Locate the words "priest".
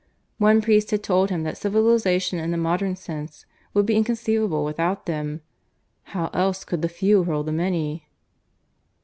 0.63-0.89